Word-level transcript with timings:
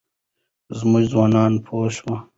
زموږ 0.77 1.03
ځوانان 1.13 1.53
پوه 1.65 1.87
شي. 1.95 2.13